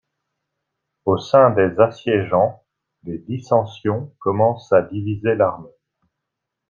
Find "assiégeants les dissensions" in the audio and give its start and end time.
1.79-4.11